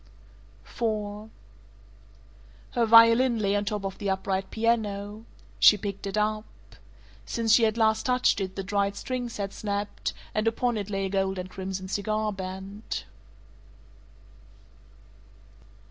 IV 0.65 1.29
Her 2.71 2.85
violin 2.87 3.37
lay 3.37 3.55
on 3.55 3.65
top 3.65 3.85
of 3.85 3.99
the 3.99 4.09
upright 4.09 4.49
piano. 4.49 5.25
She 5.59 5.77
picked 5.77 6.07
it 6.07 6.17
up. 6.17 6.47
Since 7.27 7.53
she 7.53 7.65
had 7.65 7.77
last 7.77 8.07
touched 8.07 8.41
it 8.41 8.55
the 8.55 8.63
dried 8.63 8.95
strings 8.95 9.37
had 9.37 9.53
snapped, 9.53 10.13
and 10.33 10.47
upon 10.47 10.75
it 10.75 10.89
lay 10.89 11.05
a 11.05 11.09
gold 11.09 11.37
and 11.37 11.51
crimson 11.51 11.87
cigar 11.87 12.33
band. 12.33 13.03